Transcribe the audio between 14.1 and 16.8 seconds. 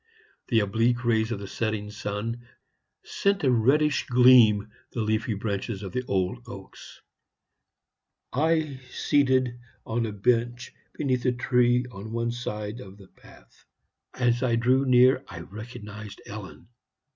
As I drew near I recognized Ellen.